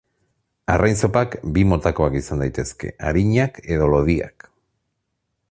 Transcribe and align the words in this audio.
Arrain 0.75 0.95
zopak 1.07 1.37
bi 1.57 1.65
motakoak 1.73 2.17
izan 2.21 2.41
daitezke: 2.45 2.93
arinak 3.11 3.61
edo 3.77 3.93
lodiak. 3.95 4.49